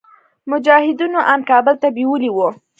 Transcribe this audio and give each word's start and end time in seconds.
مجاهدينو 0.51 1.19
ان 1.31 1.39
کابل 1.49 1.75
ته 1.81 1.87
بيولي 1.95 2.29
وو. 2.33 2.47